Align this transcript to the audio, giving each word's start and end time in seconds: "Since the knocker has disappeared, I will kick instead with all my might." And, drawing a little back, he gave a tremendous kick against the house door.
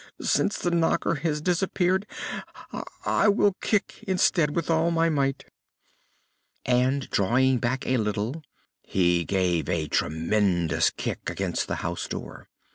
"Since 0.19 0.57
the 0.57 0.71
knocker 0.71 1.13
has 1.13 1.41
disappeared, 1.43 2.07
I 3.05 3.27
will 3.27 3.53
kick 3.61 4.03
instead 4.07 4.55
with 4.55 4.67
all 4.67 4.89
my 4.89 5.09
might." 5.09 5.45
And, 6.65 7.07
drawing 7.11 7.63
a 7.83 7.97
little 7.97 8.31
back, 8.33 8.43
he 8.81 9.23
gave 9.23 9.69
a 9.69 9.87
tremendous 9.87 10.89
kick 10.89 11.29
against 11.29 11.67
the 11.67 11.75
house 11.85 12.07
door. 12.07 12.47